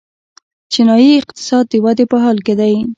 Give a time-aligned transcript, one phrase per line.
[0.71, 2.75] چینايي اقتصاد د ودې په حال کې دی.